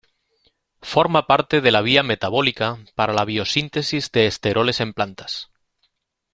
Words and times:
Forma 0.81 1.27
parte 1.27 1.61
de 1.61 1.69
la 1.69 1.81
vía 1.83 2.01
metabólica 2.01 2.79
para 2.95 3.13
la 3.13 3.23
biosíntesis 3.23 4.11
de 4.11 4.25
esteroles 4.25 4.79
en 4.79 4.93
plantas. 4.93 5.51